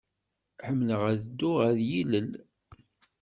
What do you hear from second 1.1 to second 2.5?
ad dduɣ ɣer yilel.